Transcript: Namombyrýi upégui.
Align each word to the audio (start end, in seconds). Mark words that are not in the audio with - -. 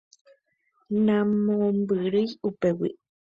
Namombyrýi 1.05 2.33
upégui. 2.47 2.89